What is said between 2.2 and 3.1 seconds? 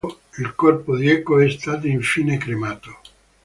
cremato.